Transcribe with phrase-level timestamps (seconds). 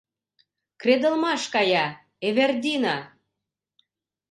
[0.81, 1.87] —Кредалмаш кая,
[2.27, 2.97] Эвердина!